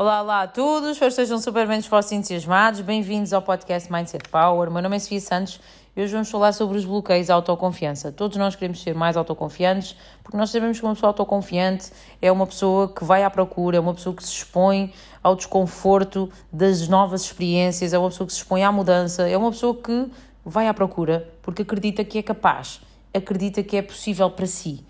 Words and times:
Olá, 0.00 0.22
olá 0.22 0.42
a 0.44 0.46
todos, 0.46 0.92
espero 0.92 1.14
que 1.14 1.20
estejam 1.20 1.38
super 1.38 1.68
bem 1.68 1.78
dispostos 1.78 2.12
e 2.12 2.14
entusiasmados. 2.14 2.80
Bem-vindos 2.80 3.34
ao 3.34 3.42
podcast 3.42 3.92
Mindset 3.92 4.30
Power. 4.30 4.70
Meu 4.70 4.80
nome 4.80 4.96
é 4.96 4.98
Sofia 4.98 5.20
Santos 5.20 5.60
e 5.94 6.00
hoje 6.00 6.10
vamos 6.10 6.30
falar 6.30 6.52
sobre 6.52 6.78
os 6.78 6.86
bloqueios 6.86 7.28
à 7.28 7.34
autoconfiança. 7.34 8.10
Todos 8.10 8.38
nós 8.38 8.56
queremos 8.56 8.80
ser 8.80 8.94
mais 8.94 9.14
autoconfiantes 9.14 9.94
porque 10.22 10.38
nós 10.38 10.48
sabemos 10.48 10.80
que 10.80 10.86
uma 10.86 10.94
pessoa 10.94 11.10
autoconfiante 11.10 11.92
é 12.22 12.32
uma 12.32 12.46
pessoa 12.46 12.88
que 12.88 13.04
vai 13.04 13.24
à 13.24 13.28
procura, 13.28 13.76
é 13.76 13.80
uma 13.80 13.92
pessoa 13.92 14.16
que 14.16 14.24
se 14.24 14.32
expõe 14.32 14.90
ao 15.22 15.36
desconforto 15.36 16.30
das 16.50 16.88
novas 16.88 17.24
experiências, 17.24 17.92
é 17.92 17.98
uma 17.98 18.08
pessoa 18.08 18.26
que 18.26 18.32
se 18.32 18.38
expõe 18.38 18.64
à 18.64 18.72
mudança, 18.72 19.28
é 19.28 19.36
uma 19.36 19.50
pessoa 19.50 19.74
que 19.74 20.10
vai 20.42 20.66
à 20.66 20.72
procura 20.72 21.30
porque 21.42 21.60
acredita 21.60 22.02
que 22.04 22.16
é 22.16 22.22
capaz, 22.22 22.80
acredita 23.12 23.62
que 23.62 23.76
é 23.76 23.82
possível 23.82 24.30
para 24.30 24.46
si. 24.46 24.82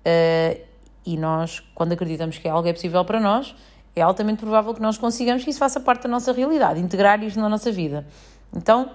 Uh, 0.00 0.66
e 1.06 1.16
nós, 1.16 1.62
quando 1.76 1.92
acreditamos 1.92 2.38
que 2.38 2.48
algo 2.48 2.66
é 2.66 2.72
possível 2.72 3.04
para 3.04 3.20
nós, 3.20 3.54
é 3.98 4.02
altamente 4.02 4.40
provável 4.40 4.74
que 4.74 4.80
nós 4.80 4.96
consigamos 4.96 5.44
que 5.44 5.50
isso 5.50 5.58
faça 5.58 5.80
parte 5.80 6.02
da 6.02 6.08
nossa 6.08 6.32
realidade, 6.32 6.80
integrar 6.80 7.22
isto 7.22 7.38
na 7.38 7.48
nossa 7.48 7.70
vida. 7.70 8.06
Então, 8.54 8.90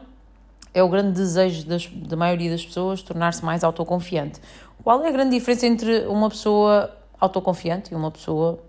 é 0.73 0.81
o 0.81 0.89
grande 0.89 1.12
desejo 1.12 1.67
das, 1.67 1.88
da 1.88 2.16
maioria 2.16 2.49
das 2.49 2.66
pessoas 2.66 3.02
tornar-se 3.02 3.45
mais 3.45 3.63
autoconfiante. 3.63 4.41
Qual 4.84 5.03
é 5.03 5.07
a 5.07 5.12
grande 5.12 5.38
diferença 5.38 5.67
entre 5.67 6.07
uma 6.07 6.29
pessoa 6.29 6.91
autoconfiante 7.20 7.93
e 7.93 7.95
uma 7.95 8.09
pessoa 8.09 8.59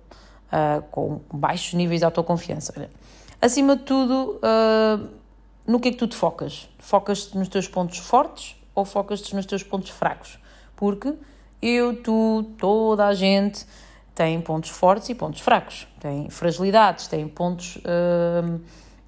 uh, 0.52 0.82
com 0.90 1.20
baixos 1.32 1.74
níveis 1.74 2.00
de 2.00 2.04
autoconfiança? 2.04 2.74
Olha, 2.76 2.90
acima 3.40 3.76
de 3.76 3.82
tudo, 3.82 4.38
uh, 4.38 5.08
no 5.66 5.80
que 5.80 5.88
é 5.88 5.90
que 5.92 5.96
tu 5.96 6.06
te 6.06 6.14
focas? 6.14 6.68
Focas-te 6.78 7.36
nos 7.38 7.48
teus 7.48 7.66
pontos 7.66 7.98
fortes 7.98 8.56
ou 8.74 8.84
focas-te 8.84 9.34
nos 9.34 9.46
teus 9.46 9.62
pontos 9.62 9.90
fracos? 9.90 10.38
Porque 10.76 11.14
eu, 11.62 12.02
tu, 12.02 12.44
toda 12.58 13.06
a 13.06 13.14
gente 13.14 13.66
tem 14.14 14.40
pontos 14.40 14.70
fortes 14.70 15.08
e 15.08 15.14
pontos 15.14 15.40
fracos, 15.40 15.88
tem 15.98 16.30
fragilidades, 16.30 17.08
tem 17.08 17.26
pontos 17.26 17.76
uh, 17.76 18.60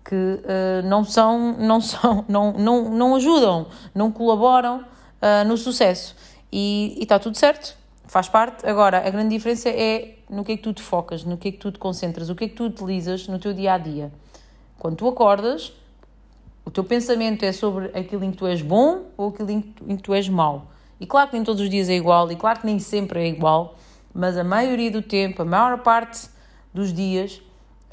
que 0.05 0.15
uh, 0.15 0.87
não 0.87 1.05
são, 1.05 1.57
não 1.59 1.81
são, 1.81 2.25
não, 2.29 2.53
não, 2.53 2.91
não 2.91 3.15
ajudam, 3.15 3.67
não 3.95 4.11
colaboram 4.11 4.81
uh, 4.81 5.47
no 5.47 5.57
sucesso. 5.57 6.17
E 6.51 6.97
está 7.01 7.19
tudo 7.19 7.37
certo, 7.37 7.77
faz 8.07 8.29
parte. 8.29 8.67
Agora, 8.67 9.07
a 9.07 9.11
grande 9.11 9.35
diferença 9.35 9.69
é 9.69 10.19
no 10.29 10.45
que 10.45 10.53
é 10.53 10.57
que 10.57 10.63
tu 10.63 10.73
te 10.73 10.83
focas, 10.83 11.25
no 11.25 11.37
que 11.37 11.49
é 11.49 11.53
que 11.53 11.59
tu 11.59 11.71
te 11.71 11.79
concentras, 11.79 12.29
o 12.29 12.35
que 12.35 12.45
é 12.45 12.49
que 12.49 12.55
tu 12.55 12.65
utilizas 12.65 13.29
no 13.29 13.39
teu 13.39 13.53
dia 13.53 13.75
a 13.75 13.79
dia. 13.79 14.13
Quando 14.79 14.97
tu 14.97 15.09
acordas, 15.09 15.73
o 16.65 16.71
teu 16.71 16.83
pensamento 16.83 17.45
é 17.45 17.53
sobre 17.53 17.87
aquilo 17.99 18.25
em 18.25 18.33
que 18.33 18.39
tu 18.39 18.47
és 18.47 18.61
bom 18.61 19.03
ou 19.17 19.29
aquilo 19.29 19.51
em 19.51 19.61
que 19.63 20.03
tu 20.03 20.13
és 20.13 20.29
mau. 20.29 20.67
E 20.99 21.07
claro 21.07 21.31
que 21.31 21.37
nem 21.37 21.45
todos 21.45 21.63
os 21.63 21.71
dias 21.71 21.89
é 21.89 21.95
igual, 21.95 22.31
e 22.33 22.37
claro 22.37 22.61
que 22.61 22.67
nem 22.67 22.79
sempre 22.79 23.21
é 23.21 23.29
igual, 23.29 23.77
mas 24.17 24.39
a 24.39 24.43
maioria 24.43 24.91
do 24.91 25.03
tempo, 25.03 25.43
a 25.43 25.45
maior 25.45 25.83
parte 25.83 26.29
dos 26.73 26.93
dias, 26.93 27.43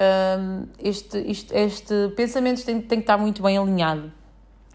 um, 0.00 0.66
este, 0.78 1.18
este, 1.18 1.54
este 1.54 2.08
pensamento 2.16 2.64
tem, 2.64 2.80
tem 2.80 2.98
que 2.98 3.02
estar 3.02 3.18
muito 3.18 3.42
bem 3.42 3.58
alinhado. 3.58 4.10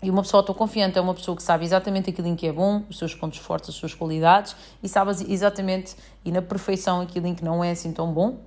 E 0.02 0.10
uma 0.10 0.22
pessoa 0.22 0.42
autoconfiante 0.42 0.98
é 0.98 1.02
uma 1.02 1.14
pessoa 1.14 1.36
que 1.36 1.44
sabe 1.44 1.66
exatamente 1.66 2.12
aquilo 2.12 2.28
em 2.28 2.36
que 2.36 2.48
é 2.48 2.54
bom, 2.54 2.84
os 2.88 2.98
seus 2.98 3.16
pontos 3.16 3.40
fortes, 3.40 3.70
as 3.70 3.76
suas 3.76 3.94
qualidades, 3.94 4.56
e 4.82 4.88
sabe 4.88 5.12
exatamente 5.28 5.96
e 6.24 6.32
na 6.32 6.42
perfeição 6.42 7.02
aquilo 7.02 7.26
em 7.28 7.34
que 7.34 7.44
não 7.44 7.64
é 7.64 7.72
assim 7.72 7.92
tão 7.92 8.14
bom. 8.14 8.38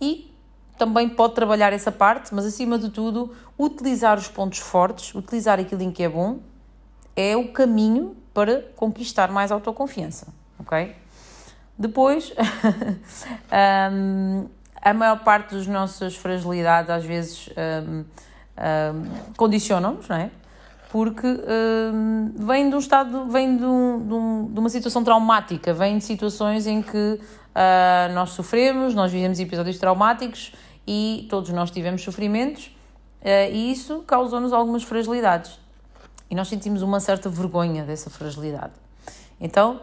E 0.00 0.30
também 0.76 1.08
pode 1.08 1.34
trabalhar 1.34 1.72
essa 1.72 1.90
parte, 1.90 2.34
mas 2.34 2.44
acima 2.44 2.78
de 2.78 2.90
tudo, 2.90 3.34
utilizar 3.58 4.18
os 4.18 4.28
pontos 4.28 4.58
fortes, 4.58 5.14
utilizar 5.14 5.58
aquilo 5.58 5.82
em 5.82 5.90
que 5.90 6.02
é 6.02 6.08
bom, 6.08 6.38
é 7.16 7.34
o 7.34 7.50
caminho 7.50 8.14
para 8.34 8.60
conquistar 8.76 9.32
mais 9.32 9.50
autoconfiança, 9.50 10.28
ok? 10.58 10.94
Depois, 11.78 12.32
um, 13.92 14.46
a 14.80 14.94
maior 14.94 15.22
parte 15.22 15.54
das 15.54 15.66
nossas 15.66 16.16
fragilidades 16.16 16.90
às 16.90 17.04
vezes 17.04 17.50
um, 17.56 17.98
um, 18.00 18.04
condicionam-nos, 19.36 20.08
não 20.08 20.16
é? 20.16 20.30
Porque 20.90 21.26
vem 22.36 22.70
de 22.70 22.76
um 22.76 22.78
estado, 22.78 23.26
vem 23.26 23.56
de, 23.56 23.60
de, 23.60 23.66
um, 23.66 24.48
de, 24.50 24.58
uma 24.58 24.70
situação 24.70 25.04
traumática, 25.04 25.74
vem 25.74 25.98
de 25.98 26.04
situações 26.04 26.66
em 26.66 26.80
que 26.80 27.20
uh, 27.20 28.14
nós 28.14 28.30
sofremos, 28.30 28.94
nós 28.94 29.12
vivemos 29.12 29.38
episódios 29.38 29.78
traumáticos 29.78 30.54
e 30.86 31.26
todos 31.28 31.50
nós 31.50 31.70
tivemos 31.70 32.02
sofrimentos 32.02 32.66
uh, 33.20 33.52
e 33.52 33.72
isso 33.72 34.04
causou-nos 34.06 34.52
algumas 34.52 34.84
fragilidades. 34.84 35.58
E 36.30 36.34
nós 36.34 36.48
sentimos 36.48 36.80
uma 36.80 37.00
certa 37.00 37.28
vergonha 37.28 37.84
dessa 37.84 38.08
fragilidade. 38.08 38.72
Então, 39.40 39.80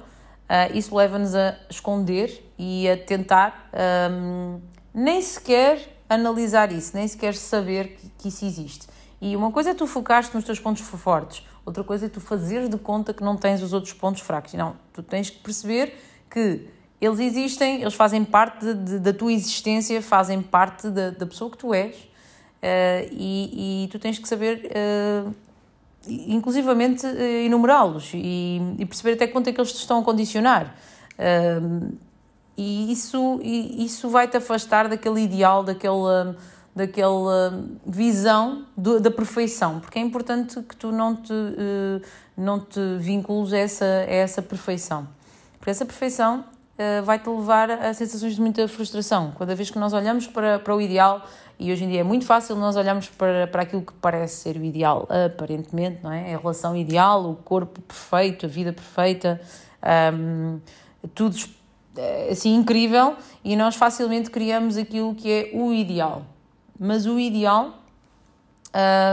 uh, 0.50 0.78
isso 0.78 0.96
leva-nos 0.96 1.36
a 1.36 1.56
esconder 1.70 2.44
e 2.58 2.90
a 2.90 2.98
tentar 2.98 3.70
um, 4.12 4.60
nem 4.94 5.22
sequer 5.22 6.02
analisar 6.08 6.72
isso, 6.72 6.96
nem 6.96 7.08
sequer 7.08 7.36
saber 7.36 7.96
que, 7.96 8.10
que 8.18 8.28
isso 8.28 8.46
existe. 8.46 8.88
E 9.22 9.36
uma 9.36 9.52
coisa 9.52 9.72
é 9.72 9.74
tu 9.74 9.88
focar-te 9.88 10.34
nos 10.36 10.44
teus 10.44 10.60
pontos 10.60 10.82
fortes, 10.82 11.46
outra 11.66 11.84
coisa 11.84 12.06
é 12.06 12.10
tu 12.10 12.20
fazeres 12.20 12.70
de 12.70 12.78
conta 12.78 13.14
que 13.14 13.24
não 13.24 13.38
tens 13.38 13.62
os 13.62 13.74
outros 13.74 13.94
pontos 13.94 14.22
fracos. 14.22 14.54
Não, 14.54 14.76
tu 14.92 15.02
tens 15.02 15.30
que 15.30 15.40
perceber 15.40 15.98
que 16.30 16.68
eles 17.00 17.20
existem, 17.20 17.82
eles 17.82 17.94
fazem 17.94 18.24
parte 18.24 18.66
de, 18.66 18.74
de, 18.74 19.00
da 19.00 19.14
tua 19.14 19.34
existência, 19.34 20.02
fazem 20.02 20.42
parte 20.42 20.90
da, 20.90 21.10
da 21.10 21.26
pessoa 21.26 21.52
que 21.52 21.58
tu 21.58 21.74
és. 21.74 21.96
Uh, 21.96 23.12
e, 23.12 23.84
e, 23.84 23.88
tu 23.90 24.00
tens 24.00 24.18
que 24.18 24.28
saber 24.28 24.72
uh, 24.72 25.36
inclusivamente 26.08 27.06
uh, 27.06 27.46
enumerá-los 27.46 28.12
e, 28.14 28.62
e, 28.78 28.86
perceber 28.86 29.14
até 29.14 29.28
quanto 29.28 29.50
é 29.50 29.54
que 29.54 29.60
eles 29.60 29.72
te 29.72 29.80
estão 29.80 30.00
a 30.00 30.04
condicionar. 30.04 30.76
Uh, 31.14 31.96
e 32.58 32.92
isso, 32.92 33.40
isso 33.44 34.10
vai-te 34.10 34.38
afastar 34.38 34.88
daquele 34.88 35.22
ideal, 35.22 35.64
daquela, 35.64 36.38
daquela 36.76 37.66
visão 37.86 38.66
do, 38.78 39.00
da 39.00 39.10
perfeição, 39.10 39.80
porque 39.80 39.98
é 39.98 40.02
importante 40.02 40.62
que 40.62 40.76
tu 40.76 40.92
não 40.92 41.16
te, 41.16 41.34
uh, 41.34 42.02
não 42.38 42.60
te 42.60 42.80
vincules 43.00 43.54
a 43.54 43.58
essa, 43.58 43.86
a 43.86 44.14
essa 44.14 44.42
perfeição. 44.42 45.08
Porque 45.58 45.72
essa 45.72 45.86
perfeição 45.86 46.46
vai-te 47.04 47.30
levar 47.30 47.70
a 47.70 47.94
sensações 47.94 48.36
de 48.36 48.42
muita 48.42 48.68
frustração. 48.68 49.34
Cada 49.38 49.56
vez 49.56 49.70
que 49.70 49.80
nós 49.80 49.94
olhamos 49.94 50.28
para, 50.28 50.60
para 50.60 50.76
o 50.76 50.82
ideal, 50.82 51.26
e 51.60 51.72
hoje 51.72 51.84
em 51.84 51.90
dia 51.90 52.02
é 52.02 52.04
muito 52.04 52.26
fácil 52.26 52.56
nós 52.56 52.76
olharmos 52.76 53.10
para, 53.10 53.48
para 53.48 53.62
aquilo 53.62 53.82
que 53.82 53.94
parece 53.94 54.36
ser 54.38 54.58
o 54.58 54.64
ideal, 54.64 55.08
aparentemente, 55.26 56.00
não 56.04 56.12
é? 56.12 56.34
A 56.34 56.38
relação 56.38 56.76
ideal, 56.76 57.30
o 57.30 57.36
corpo 57.36 57.82
perfeito, 57.82 58.46
a 58.46 58.50
vida 58.50 58.74
perfeita, 58.74 59.40
um, 60.14 60.60
tudo 61.14 61.38
eh, 61.96 62.30
assim 62.32 62.56
incrível 62.56 63.16
e 63.44 63.56
nós 63.56 63.76
facilmente 63.76 64.32
criamos 64.32 64.78
aquilo 64.78 65.14
que 65.14 65.32
é 65.32 65.52
o 65.54 65.74
ideal. 65.74 66.24
Mas 66.80 67.06
o 67.06 67.20
ideal 67.20 67.74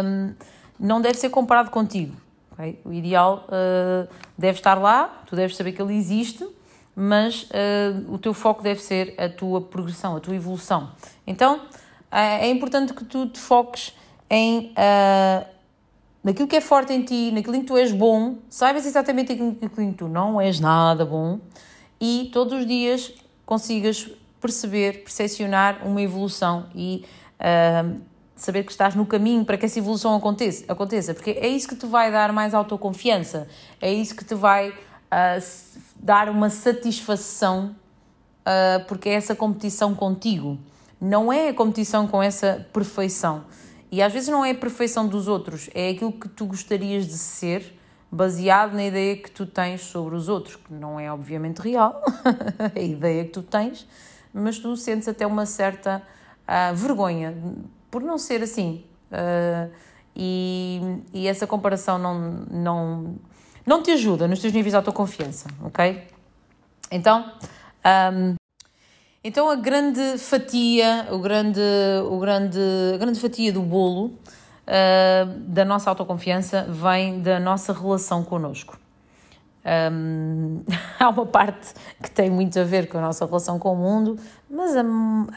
um, 0.04 0.32
não 0.78 1.00
deve 1.00 1.18
ser 1.18 1.28
comparado 1.28 1.70
contigo. 1.70 2.16
Okay? 2.52 2.80
O 2.84 2.92
ideal 2.92 3.46
uh, 3.48 4.08
deve 4.36 4.58
estar 4.58 4.74
lá, 4.74 5.22
tu 5.26 5.36
deves 5.36 5.56
saber 5.56 5.72
que 5.72 5.82
ele 5.82 5.94
existe, 5.94 6.46
mas 7.00 7.44
uh, 7.44 8.12
o 8.12 8.18
teu 8.18 8.34
foco 8.34 8.62
deve 8.62 8.82
ser 8.82 9.14
a 9.16 9.26
tua 9.26 9.62
progressão, 9.62 10.16
a 10.16 10.20
tua 10.20 10.36
evolução. 10.36 10.90
Então, 11.26 11.62
é 12.12 12.50
importante 12.50 12.92
que 12.92 13.04
tu 13.04 13.26
te 13.26 13.38
foques 13.38 13.94
em 14.28 14.72
uh, 14.72 15.46
naquilo 16.22 16.46
que 16.46 16.56
é 16.56 16.60
forte 16.60 16.92
em 16.92 17.02
ti, 17.02 17.30
naquilo 17.32 17.56
em 17.56 17.60
que 17.60 17.68
tu 17.68 17.76
és 17.76 17.92
bom, 17.92 18.36
saibas 18.50 18.84
exatamente 18.84 19.32
aquilo 19.32 19.56
em 19.78 19.92
que 19.92 19.96
tu 19.96 20.08
não 20.08 20.38
és 20.40 20.60
nada 20.60 21.06
bom 21.06 21.38
e 21.98 22.28
todos 22.32 22.58
os 22.58 22.66
dias 22.66 23.14
consigas 23.46 24.10
perceber, 24.38 25.02
percepcionar 25.02 25.86
uma 25.86 26.02
evolução 26.02 26.66
e 26.74 27.06
uh, 27.36 28.00
saber 28.36 28.64
que 28.64 28.72
estás 28.72 28.94
no 28.94 29.06
caminho 29.06 29.44
para 29.44 29.56
que 29.56 29.64
essa 29.64 29.78
evolução 29.78 30.14
aconteça, 30.14 30.70
aconteça, 30.70 31.14
porque 31.14 31.30
é 31.30 31.48
isso 31.48 31.66
que 31.66 31.76
te 31.76 31.86
vai 31.86 32.12
dar 32.12 32.32
mais 32.32 32.52
autoconfiança, 32.52 33.48
é 33.80 33.90
isso 33.90 34.14
que 34.14 34.24
te 34.24 34.34
vai 34.34 34.74
dar 35.96 36.28
uma 36.28 36.50
satisfação, 36.50 37.74
uh, 38.40 38.84
porque 38.86 39.08
é 39.08 39.14
essa 39.14 39.34
competição 39.34 39.94
contigo 39.94 40.58
não 41.00 41.32
é 41.32 41.48
a 41.48 41.54
competição 41.54 42.06
com 42.06 42.22
essa 42.22 42.66
perfeição. 42.72 43.44
E 43.90 44.02
às 44.02 44.12
vezes 44.12 44.28
não 44.28 44.44
é 44.44 44.50
a 44.50 44.54
perfeição 44.54 45.08
dos 45.08 45.26
outros, 45.26 45.70
é 45.74 45.90
aquilo 45.90 46.12
que 46.12 46.28
tu 46.28 46.44
gostarias 46.44 47.06
de 47.06 47.16
ser, 47.16 47.76
baseado 48.12 48.74
na 48.74 48.84
ideia 48.84 49.16
que 49.16 49.30
tu 49.30 49.46
tens 49.46 49.80
sobre 49.80 50.14
os 50.14 50.28
outros, 50.28 50.56
que 50.56 50.72
não 50.72 51.00
é 51.00 51.10
obviamente 51.10 51.58
real, 51.58 52.02
a 52.74 52.78
ideia 52.78 53.24
que 53.24 53.30
tu 53.30 53.42
tens, 53.42 53.86
mas 54.32 54.58
tu 54.58 54.76
sentes 54.76 55.08
até 55.08 55.26
uma 55.26 55.46
certa 55.46 56.02
uh, 56.42 56.74
vergonha 56.74 57.34
por 57.90 58.02
não 58.02 58.18
ser 58.18 58.42
assim. 58.42 58.84
Uh, 59.10 59.70
e, 60.14 60.80
e 61.12 61.26
essa 61.26 61.46
comparação 61.46 61.98
não, 61.98 62.44
não, 62.50 63.14
não 63.66 63.82
te 63.82 63.90
ajuda 63.90 64.26
nos 64.26 64.40
teus 64.40 64.52
níveis 64.52 64.72
de 64.72 64.76
autoconfiança, 64.76 65.48
ok? 65.62 66.06
Então, 66.90 67.32
um, 68.12 68.34
então 69.22 69.50
a 69.50 69.54
grande 69.54 70.18
fatia, 70.18 71.08
o 71.10 71.18
grande, 71.18 71.60
o 72.10 72.18
grande, 72.18 72.58
a 72.94 72.98
grande 72.98 73.20
fatia 73.20 73.52
do 73.52 73.62
bolo 73.62 74.06
uh, 74.06 75.38
da 75.46 75.64
nossa 75.64 75.90
autoconfiança 75.90 76.66
vem 76.68 77.20
da 77.20 77.38
nossa 77.38 77.72
relação 77.72 78.24
connosco. 78.24 78.78
Há 80.98 81.08
uma 81.08 81.26
parte 81.26 81.74
que 82.02 82.10
tem 82.10 82.30
muito 82.30 82.58
a 82.58 82.64
ver 82.64 82.88
com 82.88 82.98
a 82.98 83.00
nossa 83.00 83.26
relação 83.26 83.58
com 83.58 83.72
o 83.72 83.76
mundo, 83.76 84.18
mas 84.48 84.74
a, 84.76 84.80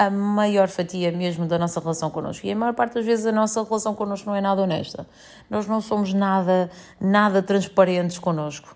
a 0.05 0.09
maior 0.09 0.67
fatia 0.67 1.11
mesmo 1.11 1.45
da 1.45 1.59
nossa 1.59 1.79
relação 1.79 2.09
connosco, 2.09 2.45
e 2.47 2.51
a 2.51 2.55
maior 2.55 2.73
parte 2.73 2.93
das 2.93 3.05
vezes 3.05 3.25
a 3.25 3.31
nossa 3.31 3.63
relação 3.63 3.93
connosco 3.93 4.29
não 4.29 4.35
é 4.35 4.41
nada 4.41 4.61
honesta. 4.61 5.05
Nós 5.49 5.67
não 5.67 5.81
somos 5.81 6.13
nada, 6.13 6.69
nada 6.99 7.41
transparentes 7.41 8.17
connosco. 8.17 8.75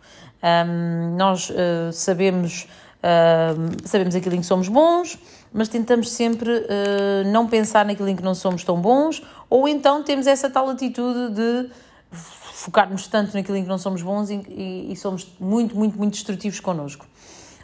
Nós 1.16 1.50
uh, 1.50 1.92
sabemos, 1.92 2.68
uh, 3.00 3.88
sabemos 3.88 4.16
aquilo 4.16 4.36
em 4.36 4.42
que 4.42 4.46
somos 4.46 4.68
bons, 4.68 5.18
mas 5.52 5.68
tentamos 5.68 6.12
sempre 6.12 6.52
uh, 6.52 7.32
não 7.32 7.48
pensar 7.48 7.86
naquilo 7.86 8.10
em 8.10 8.16
que 8.16 8.24
não 8.24 8.36
somos 8.36 8.64
tão 8.64 8.80
bons, 8.80 9.24
ou 9.50 9.68
então 9.68 10.04
temos 10.04 10.28
essa 10.28 10.50
tal 10.50 10.70
atitude 10.70 11.34
de 11.34 11.70
focarmos 12.12 13.08
tanto 13.08 13.34
naquilo 13.34 13.58
em 13.58 13.64
que 13.64 13.70
não 13.70 13.78
somos 13.78 14.02
bons 14.02 14.30
e, 14.30 14.36
e, 14.50 14.92
e 14.92 14.96
somos 14.96 15.36
muito, 15.40 15.76
muito, 15.76 15.98
muito 15.98 16.14
destrutivos 16.14 16.60
connosco. 16.60 17.06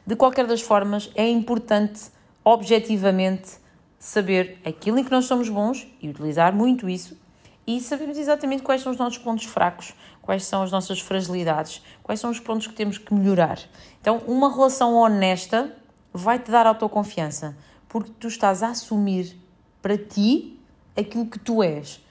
De 0.05 0.15
qualquer 0.15 0.45
das 0.45 0.61
formas, 0.61 1.09
é 1.15 1.27
importante, 1.29 2.01
objetivamente, 2.43 3.51
saber 3.97 4.59
aquilo 4.65 4.99
em 4.99 5.03
que 5.03 5.11
nós 5.11 5.25
somos 5.25 5.47
bons 5.47 5.87
e 6.01 6.09
utilizar 6.09 6.53
muito 6.53 6.89
isso 6.89 7.17
e 7.65 7.79
sabermos 7.79 8.17
exatamente 8.17 8.61
quais 8.61 8.81
são 8.81 8.91
os 8.91 8.97
nossos 8.97 9.17
pontos 9.17 9.45
fracos, 9.45 9.93
quais 10.21 10.43
são 10.43 10.61
as 10.61 10.71
nossas 10.71 10.99
fragilidades, 10.99 11.81
quais 12.03 12.19
são 12.19 12.29
os 12.29 12.39
pontos 12.39 12.67
que 12.67 12.73
temos 12.73 12.97
que 12.97 13.13
melhorar. 13.13 13.57
Então, 14.01 14.17
uma 14.27 14.53
relação 14.53 14.93
honesta 14.95 15.73
vai-te 16.11 16.51
dar 16.51 16.67
autoconfiança, 16.67 17.57
porque 17.87 18.11
tu 18.19 18.27
estás 18.27 18.61
a 18.61 18.69
assumir 18.69 19.37
para 19.81 19.97
ti 19.97 20.59
aquilo 20.95 21.25
que 21.25 21.39
tu 21.39 21.63
és. 21.63 22.02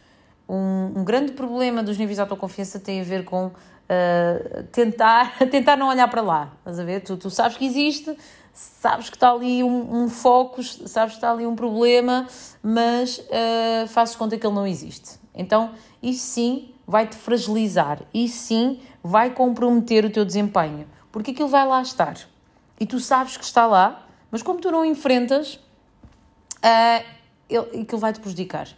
Um, 0.52 1.00
um 1.00 1.04
grande 1.04 1.32
problema 1.32 1.82
dos 1.82 1.96
níveis 1.96 2.16
de 2.16 2.20
autoconfiança 2.20 2.78
tem 2.78 3.00
a 3.00 3.04
ver 3.04 3.24
com 3.24 3.46
uh, 3.46 4.62
tentar, 4.70 5.38
tentar 5.50 5.76
não 5.78 5.88
olhar 5.88 6.06
para 6.08 6.20
lá. 6.20 6.52
Estás 6.58 6.78
a 6.78 6.84
ver? 6.84 7.00
Tu, 7.00 7.16
tu 7.16 7.30
sabes 7.30 7.56
que 7.56 7.64
existe, 7.64 8.14
sabes 8.52 9.08
que 9.08 9.16
está 9.16 9.32
ali 9.32 9.64
um, 9.64 10.02
um 10.02 10.08
foco, 10.10 10.62
sabes 10.62 11.14
que 11.14 11.18
está 11.18 11.32
ali 11.32 11.46
um 11.46 11.56
problema, 11.56 12.28
mas 12.62 13.16
uh, 13.16 13.88
fazes 13.88 14.14
conta 14.14 14.36
que 14.36 14.46
ele 14.46 14.54
não 14.54 14.66
existe. 14.66 15.18
Então, 15.34 15.70
isso 16.02 16.26
sim 16.26 16.74
vai-te 16.86 17.16
fragilizar, 17.16 18.00
isso 18.12 18.36
sim 18.36 18.78
vai 19.02 19.30
comprometer 19.30 20.04
o 20.04 20.10
teu 20.10 20.22
desempenho, 20.22 20.86
porque 21.10 21.30
aquilo 21.30 21.48
vai 21.48 21.66
lá 21.66 21.80
estar. 21.80 22.14
E 22.78 22.84
tu 22.84 23.00
sabes 23.00 23.38
que 23.38 23.44
está 23.44 23.66
lá, 23.66 24.06
mas 24.30 24.42
como 24.42 24.60
tu 24.60 24.70
não 24.70 24.84
enfrentas, 24.84 25.54
uh, 25.54 27.02
ele, 27.48 27.82
aquilo 27.82 27.98
vai-te 27.98 28.20
prejudicar. 28.20 28.68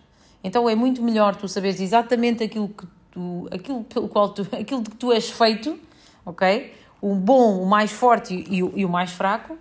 Então 0.44 0.68
é 0.68 0.74
muito 0.74 1.02
melhor 1.02 1.34
tu 1.34 1.48
saberes 1.48 1.80
exatamente 1.80 2.44
aquilo 2.44 2.68
que 2.68 2.86
tu, 3.10 3.48
aquilo 3.50 3.82
pelo 3.84 4.08
qual 4.10 4.28
tu, 4.28 4.42
aquilo 4.52 4.82
de 4.82 4.90
que 4.90 4.96
tu 4.96 5.10
és 5.10 5.30
feito, 5.30 5.80
ok? 6.26 6.74
O 7.00 7.14
bom, 7.14 7.62
o 7.62 7.66
mais 7.66 7.90
forte 7.90 8.44
e, 8.48 8.62
o, 8.62 8.72
e 8.76 8.84
o 8.84 8.88
mais 8.88 9.10
fraco, 9.10 9.56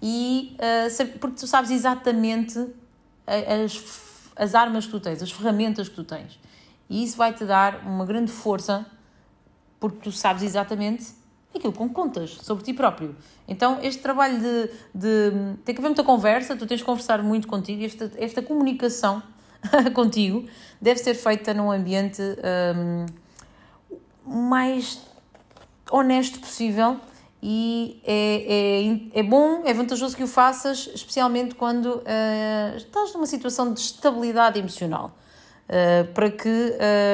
e 0.00 0.56
uh, 0.56 1.18
porque 1.18 1.40
tu 1.40 1.46
sabes 1.48 1.72
exatamente 1.72 2.56
as, 3.26 4.30
as 4.36 4.54
armas 4.54 4.86
que 4.86 4.92
tu 4.92 5.00
tens, 5.00 5.20
as 5.20 5.30
ferramentas 5.32 5.88
que 5.88 5.96
tu 5.96 6.04
tens. 6.04 6.38
E 6.88 7.02
isso 7.02 7.16
vai 7.16 7.34
te 7.34 7.44
dar 7.44 7.84
uma 7.84 8.06
grande 8.06 8.30
força, 8.30 8.86
porque 9.80 9.98
tu 9.98 10.12
sabes 10.12 10.42
exatamente 10.44 11.06
aquilo 11.54 11.72
com 11.72 11.88
que 11.88 11.94
contas 11.94 12.38
sobre 12.42 12.62
ti 12.62 12.72
próprio. 12.72 13.14
Então, 13.46 13.78
este 13.82 14.00
trabalho 14.00 14.38
de, 14.38 14.70
de. 14.94 15.56
tem 15.64 15.74
que 15.74 15.80
haver 15.80 15.88
muita 15.88 16.04
conversa, 16.04 16.56
tu 16.56 16.66
tens 16.66 16.78
de 16.78 16.84
conversar 16.84 17.22
muito 17.22 17.48
contigo, 17.48 17.84
esta, 17.84 18.10
esta 18.16 18.40
comunicação 18.40 19.22
contigo 19.94 20.48
deve 20.80 21.00
ser 21.00 21.14
feita 21.14 21.52
num 21.52 21.70
ambiente 21.70 22.22
um, 22.76 23.06
mais 24.24 25.00
honesto 25.90 26.40
possível 26.40 27.00
e 27.42 28.00
é, 28.04 29.12
é, 29.14 29.20
é 29.20 29.22
bom, 29.22 29.62
é 29.64 29.72
vantajoso 29.72 30.16
que 30.16 30.24
o 30.24 30.26
faças, 30.26 30.90
especialmente 30.92 31.54
quando 31.54 31.86
uh, 31.86 32.76
estás 32.76 33.14
numa 33.14 33.26
situação 33.26 33.72
de 33.72 33.80
estabilidade 33.80 34.58
emocional, 34.58 35.16
uh, 35.68 36.12
para 36.12 36.30
que, 36.30 36.72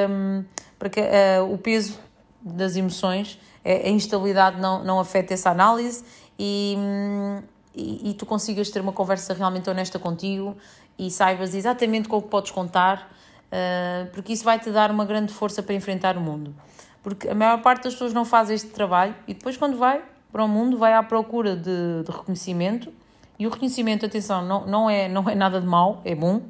um, 0.09 0.45
para 0.79 0.89
que 0.89 1.01
uh, 1.01 1.53
o 1.53 1.59
peso 1.59 1.99
das 2.41 2.75
emoções, 2.75 3.39
a 3.65 3.89
instabilidade 3.89 4.61
não, 4.61 4.85
não 4.85 5.01
afete 5.01 5.33
essa 5.33 5.51
análise 5.51 6.05
e, 6.39 6.75
um, 6.79 7.43
e, 7.75 8.11
e 8.11 8.15
tu 8.15 8.25
consigas 8.25 8.71
ter 8.71 8.81
uma 8.81 8.93
conversa 8.93 9.35
realmente 9.35 9.69
honesta 9.69 9.99
contigo 9.99 10.57
e 10.99 11.11
saibas 11.11 11.55
exatamente 11.55 12.09
com 12.09 12.19
o 12.19 12.23
que 12.23 12.29
podes 12.29 12.51
contar, 12.51 13.11
uh, 13.47 14.11
porque 14.13 14.33
isso 14.33 14.45
vai 14.45 14.59
te 14.59 14.71
dar 14.71 14.91
uma 14.91 15.05
grande 15.05 15.33
força 15.33 15.63
para 15.63 15.75
enfrentar 15.75 16.17
o 16.17 16.21
mundo. 16.21 16.55
Porque 17.03 17.29
a 17.29 17.35
maior 17.35 17.61
parte 17.61 17.85
das 17.85 17.93
pessoas 17.95 18.15
não 18.15 18.25
faz 18.25 18.49
este 18.49 18.69
trabalho 18.69 19.15
e 19.27 19.35
depois, 19.35 19.57
quando 19.57 19.77
vai 19.77 20.03
para 20.33 20.45
o 20.45 20.49
mundo, 20.49 20.79
vai 20.79 20.95
à 20.95 21.03
procura 21.03 21.55
de, 21.55 22.03
de 22.05 22.11
reconhecimento. 22.11 22.93
E 23.39 23.47
o 23.47 23.51
reconhecimento, 23.51 24.07
atenção, 24.07 24.45
não, 24.45 24.67
não, 24.67 24.89
é, 24.89 25.09
não 25.09 25.29
é 25.29 25.35
nada 25.35 25.61
de 25.61 25.67
mau, 25.67 26.01
é 26.05 26.15
bom, 26.15 26.43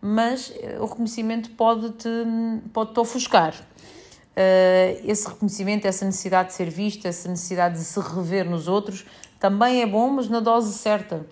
mas 0.00 0.52
eh, 0.60 0.78
o 0.78 0.84
reconhecimento 0.84 1.50
pode-te 1.50 2.08
pode 2.72 2.92
-te 2.92 3.00
ofuscar. 3.00 3.54
Uh, 4.30 5.00
esse 5.04 5.28
reconhecimento, 5.28 5.86
essa 5.86 6.04
necessidade 6.04 6.50
de 6.50 6.54
ser 6.54 6.70
visto, 6.70 7.06
essa 7.06 7.28
necessidade 7.28 7.78
de 7.78 7.84
se 7.84 7.98
rever 8.00 8.48
nos 8.48 8.68
outros, 8.68 9.04
também 9.40 9.82
é 9.82 9.86
bom, 9.86 10.10
mas 10.10 10.28
na 10.28 10.38
dose 10.38 10.72
certa. 10.74 11.26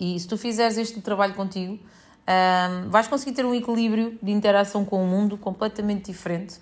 E 0.00 0.18
se 0.18 0.26
tu 0.26 0.38
fizeres 0.38 0.78
este 0.78 1.00
trabalho 1.02 1.34
contigo, 1.34 1.78
um, 2.26 2.88
vais 2.88 3.06
conseguir 3.06 3.32
ter 3.32 3.44
um 3.44 3.54
equilíbrio 3.54 4.18
de 4.22 4.32
interação 4.32 4.84
com 4.84 5.04
o 5.04 5.06
mundo 5.06 5.36
completamente 5.36 6.10
diferente 6.10 6.58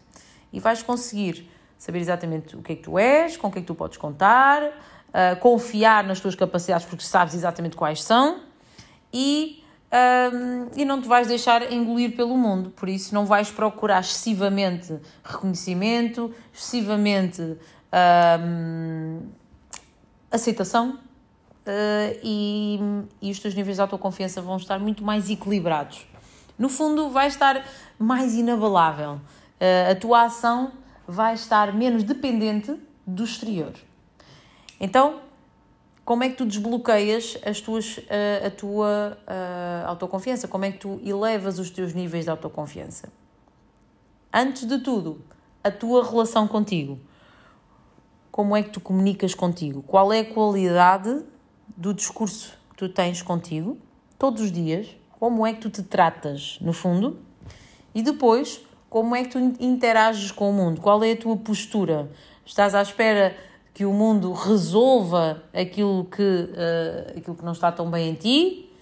e 0.52 0.58
vais 0.58 0.82
conseguir 0.82 1.48
saber 1.78 2.00
exatamente 2.00 2.56
o 2.56 2.62
que 2.62 2.72
é 2.72 2.76
que 2.76 2.82
tu 2.82 2.98
és, 2.98 3.36
com 3.36 3.46
o 3.46 3.52
que 3.52 3.58
é 3.58 3.60
que 3.60 3.66
tu 3.66 3.74
podes 3.74 3.96
contar, 3.96 4.62
uh, 4.64 5.38
confiar 5.40 6.02
nas 6.04 6.18
tuas 6.18 6.34
capacidades 6.34 6.84
porque 6.84 7.04
sabes 7.04 7.34
exatamente 7.34 7.76
quais 7.76 8.02
são 8.02 8.40
e, 9.12 9.62
um, 10.32 10.66
e 10.76 10.84
não 10.84 11.00
te 11.00 11.06
vais 11.06 11.28
deixar 11.28 11.72
engolir 11.72 12.16
pelo 12.16 12.36
mundo. 12.36 12.70
Por 12.70 12.88
isso, 12.88 13.14
não 13.14 13.24
vais 13.24 13.50
procurar 13.50 14.00
excessivamente 14.00 14.98
reconhecimento, 15.22 16.34
excessivamente 16.52 17.56
um, 18.42 19.20
aceitação 20.30 20.98
uh, 21.66 22.18
e, 22.22 22.78
e 23.20 23.30
os 23.30 23.38
teus 23.38 23.54
níveis 23.54 23.76
de 23.76 23.82
autoconfiança 23.82 24.40
vão 24.40 24.56
estar 24.56 24.78
muito 24.78 25.04
mais 25.04 25.30
equilibrados. 25.30 26.06
No 26.58 26.68
fundo, 26.68 27.08
vai 27.10 27.28
estar 27.28 27.64
mais 27.98 28.34
inabalável. 28.34 29.12
Uh, 29.12 29.92
a 29.92 29.94
tua 29.94 30.22
ação 30.24 30.72
vai 31.06 31.34
estar 31.34 31.72
menos 31.72 32.02
dependente 32.02 32.76
do 33.06 33.24
exterior. 33.24 33.72
Então, 34.80 35.20
como 36.04 36.24
é 36.24 36.30
que 36.30 36.36
tu 36.36 36.46
desbloqueias 36.46 37.36
as 37.44 37.60
tuas, 37.60 37.98
uh, 37.98 38.46
a 38.46 38.50
tua 38.50 39.18
uh, 39.26 39.88
autoconfiança? 39.88 40.48
Como 40.48 40.64
é 40.64 40.72
que 40.72 40.78
tu 40.78 41.00
elevas 41.04 41.58
os 41.58 41.70
teus 41.70 41.92
níveis 41.92 42.24
de 42.24 42.30
autoconfiança? 42.30 43.12
Antes 44.32 44.64
de 44.66 44.78
tudo, 44.78 45.22
a 45.62 45.70
tua 45.70 46.04
relação 46.04 46.46
contigo. 46.48 46.98
Como 48.30 48.56
é 48.56 48.62
que 48.62 48.70
tu 48.70 48.80
comunicas 48.80 49.34
contigo? 49.34 49.82
Qual 49.82 50.12
é 50.12 50.20
a 50.20 50.24
qualidade 50.24 51.22
do 51.76 51.94
discurso 51.94 52.58
que 52.70 52.76
tu 52.76 52.88
tens 52.88 53.22
contigo, 53.22 53.78
todos 54.18 54.42
os 54.42 54.52
dias, 54.52 54.88
como 55.18 55.46
é 55.46 55.52
que 55.52 55.60
tu 55.60 55.70
te 55.70 55.82
tratas, 55.82 56.58
no 56.60 56.72
fundo, 56.72 57.18
e 57.94 58.02
depois, 58.02 58.60
como 58.88 59.14
é 59.14 59.24
que 59.24 59.30
tu 59.30 59.38
interages 59.60 60.30
com 60.30 60.50
o 60.50 60.52
mundo, 60.52 60.80
qual 60.80 61.02
é 61.02 61.12
a 61.12 61.16
tua 61.16 61.36
postura. 61.36 62.10
Estás 62.44 62.74
à 62.74 62.82
espera 62.82 63.36
que 63.74 63.84
o 63.84 63.92
mundo 63.92 64.32
resolva 64.32 65.42
aquilo 65.52 66.04
que, 66.04 66.22
uh, 66.22 67.18
aquilo 67.18 67.36
que 67.36 67.44
não 67.44 67.52
está 67.52 67.70
tão 67.70 67.90
bem 67.90 68.10
em 68.10 68.14
ti, 68.14 68.72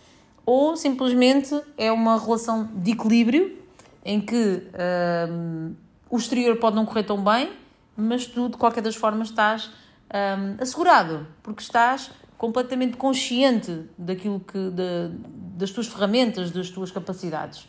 ou 0.45 0.76
simplesmente 0.76 1.59
é 1.76 1.91
uma 1.91 2.19
relação 2.19 2.71
de 2.75 2.93
equilíbrio 2.93 3.59
em 4.05 4.21
que 4.21 4.62
uh, 4.73 5.75
o 6.09 6.17
exterior 6.17 6.57
pode 6.57 6.76
não 6.76 6.87
correr 6.87 7.03
tão 7.03 7.23
bem, 7.23 7.50
mas 7.97 8.26
tu, 8.26 8.49
de 8.49 8.57
qualquer 8.57 8.83
das 8.83 8.97
formas, 8.97 9.29
estás 9.29 9.71
um, 10.12 10.62
assegurado, 10.62 11.26
porque 11.43 11.62
estás 11.62 12.11
completamente 12.37 12.97
consciente 12.97 13.85
daquilo 13.97 14.41
que 14.41 14.71
de, 14.71 15.11
das 15.57 15.71
tuas 15.71 15.87
ferramentas, 15.87 16.50
das 16.50 16.71
tuas 16.71 16.91
capacidades. 16.91 17.67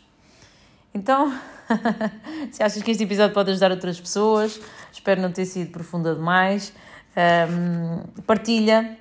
Então, 0.92 1.32
se 2.50 2.62
achas 2.62 2.82
que 2.82 2.90
este 2.90 3.04
episódio 3.04 3.34
pode 3.34 3.50
ajudar 3.50 3.70
outras 3.70 4.00
pessoas, 4.00 4.60
espero 4.92 5.20
não 5.20 5.32
ter 5.32 5.46
sido 5.46 5.70
profunda 5.70 6.14
demais. 6.14 6.72
Um, 7.16 8.22
partilha, 8.22 8.98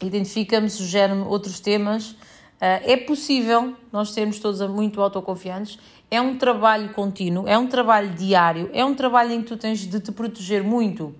identifica-me, 0.00 0.70
sugere-me 0.70 1.22
outros 1.22 1.60
temas. 1.60 2.16
Uh, 2.60 2.84
é 2.84 2.96
possível 2.96 3.74
nós 3.90 4.10
sermos 4.10 4.38
todos 4.38 4.60
muito 4.68 5.00
autoconfiantes. 5.00 5.78
É 6.10 6.20
um 6.20 6.36
trabalho 6.36 6.92
contínuo, 6.92 7.48
é 7.48 7.56
um 7.56 7.66
trabalho 7.66 8.10
diário, 8.10 8.68
é 8.72 8.84
um 8.84 8.94
trabalho 8.94 9.32
em 9.32 9.40
que 9.40 9.48
tu 9.48 9.56
tens 9.56 9.80
de 9.80 9.98
te 10.00 10.12
proteger 10.12 10.62
muito 10.62 11.14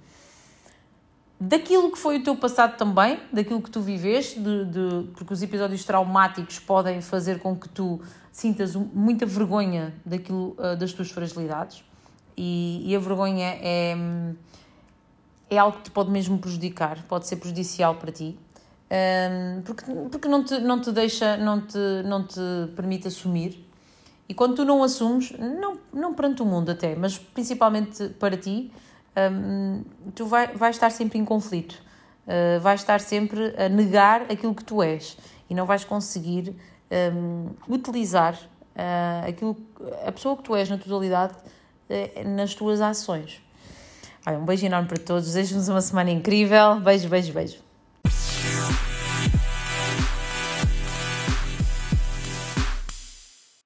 daquilo 1.41 1.91
que 1.91 1.99
foi 1.99 2.19
o 2.19 2.23
teu 2.23 2.37
passado 2.37 2.77
também, 2.77 3.19
daquilo 3.33 3.63
que 3.63 3.71
tu 3.71 3.81
viveste, 3.81 4.39
de, 4.39 4.67
de, 4.67 5.07
porque 5.15 5.33
os 5.33 5.41
episódios 5.41 5.83
traumáticos 5.85 6.59
podem 6.59 7.01
fazer 7.01 7.39
com 7.39 7.57
que 7.57 7.67
tu 7.71 7.99
sintas 8.31 8.77
muita 8.77 9.25
vergonha 9.25 9.95
daquilo, 10.05 10.55
uh, 10.59 10.77
das 10.77 10.93
tuas 10.93 11.11
fragilidades 11.11 11.83
e, 12.37 12.83
e, 12.85 12.95
a 12.95 12.99
vergonha 12.99 13.59
é, 13.61 13.97
é 15.49 15.59
algo 15.59 15.79
que 15.79 15.85
te 15.85 15.91
pode 15.91 16.11
mesmo 16.11 16.39
prejudicar, 16.39 17.03
pode 17.09 17.27
ser 17.27 17.37
prejudicial 17.37 17.95
para 17.95 18.13
ti, 18.13 18.39
um, 18.91 19.63
porque, 19.63 19.85
porque 20.11 20.29
não, 20.29 20.43
te, 20.43 20.59
não 20.59 20.81
te 20.81 20.91
deixa, 20.91 21.37
não 21.37 21.61
te, 21.61 21.79
não 22.05 22.27
te 22.27 22.41
permite 22.75 23.07
assumir. 23.07 23.67
E 24.29 24.35
quando 24.35 24.57
tu 24.57 24.65
não 24.65 24.83
assumes, 24.83 25.33
não, 25.39 25.79
não 25.93 26.15
perante 26.15 26.43
o 26.43 26.45
mundo 26.45 26.71
até, 26.71 26.95
mas 26.95 27.19
principalmente 27.19 28.09
para 28.11 28.37
ti, 28.37 28.73
um, 29.33 29.85
tu 30.15 30.27
vai, 30.27 30.49
vais 30.49 30.77
estar 30.77 30.91
sempre 30.91 31.19
em 31.19 31.25
conflito, 31.25 31.81
uh, 32.27 32.61
vais 32.61 32.81
estar 32.81 33.01
sempre 33.01 33.55
a 33.57 33.69
negar 33.69 34.23
aquilo 34.23 34.55
que 34.55 34.65
tu 34.65 34.83
és 34.83 35.17
e 35.49 35.55
não 35.55 35.67
vais 35.67 35.85
conseguir 35.85 36.55
um, 37.13 37.51
utilizar 37.69 38.35
uh, 38.35 39.29
aquilo, 39.29 39.57
a 40.07 40.13
pessoa 40.13 40.37
que 40.37 40.43
tu 40.45 40.55
és 40.55 40.69
na 40.69 40.79
totalidade 40.79 41.35
uh, 41.35 42.29
nas 42.29 42.55
tuas 42.55 42.81
ações. 42.81 43.43
Olha, 44.27 44.39
um 44.39 44.45
beijo 44.45 44.67
enorme 44.67 44.87
para 44.87 44.99
todos, 44.99 45.27
desejo-vos 45.27 45.69
uma 45.69 45.81
semana 45.81 46.11
incrível. 46.11 46.79
Beijo, 46.81 47.09
beijo, 47.09 47.33
beijo. 47.33 47.70